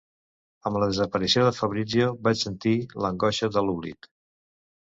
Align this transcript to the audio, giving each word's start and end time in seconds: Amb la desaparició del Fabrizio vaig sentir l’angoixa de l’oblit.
Amb 0.69 0.79
la 0.83 0.87
desaparició 0.91 1.43
del 1.49 1.53
Fabrizio 1.59 2.09
vaig 2.29 2.41
sentir 2.47 2.75
l’angoixa 3.05 3.53
de 3.59 3.67
l’oblit. 3.69 4.13